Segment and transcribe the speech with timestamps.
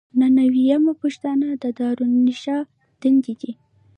[0.19, 2.57] نهه نوي یمه پوښتنه د دارالانشا
[3.01, 3.51] دندې دي.